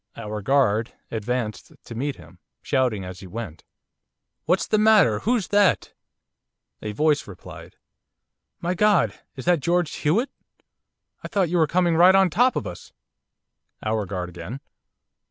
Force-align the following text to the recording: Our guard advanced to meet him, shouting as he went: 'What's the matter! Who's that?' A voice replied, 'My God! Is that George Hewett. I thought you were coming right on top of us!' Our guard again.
Our 0.15 0.41
guard 0.41 0.93
advanced 1.11 1.73
to 1.83 1.93
meet 1.93 2.15
him, 2.15 2.39
shouting 2.63 3.05
as 3.05 3.19
he 3.19 3.27
went: 3.27 3.63
'What's 4.45 4.65
the 4.65 4.79
matter! 4.79 5.19
Who's 5.19 5.49
that?' 5.49 5.93
A 6.81 6.91
voice 6.91 7.27
replied, 7.27 7.75
'My 8.61 8.73
God! 8.73 9.13
Is 9.35 9.45
that 9.45 9.59
George 9.59 9.93
Hewett. 9.97 10.31
I 11.23 11.27
thought 11.27 11.49
you 11.51 11.59
were 11.59 11.67
coming 11.67 11.95
right 11.95 12.15
on 12.15 12.31
top 12.31 12.55
of 12.55 12.65
us!' 12.65 12.93
Our 13.83 14.07
guard 14.07 14.29
again. 14.29 14.59